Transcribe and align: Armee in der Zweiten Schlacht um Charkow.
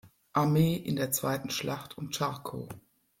Armee 0.33 0.77
in 0.77 0.95
der 0.95 1.11
Zweiten 1.11 1.51
Schlacht 1.51 1.95
um 1.95 2.11
Charkow. 2.11 2.67